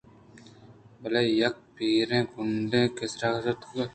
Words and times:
بلے 1.01 1.21
یک 1.41 1.55
پیریں 1.75 2.23
گُرٛانڈے 2.31 2.81
کہ 2.95 3.05
سرے 3.13 3.29
گرٛستگ 3.33 3.75
اَت 3.79 3.89